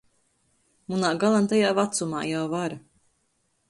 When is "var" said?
2.59-2.79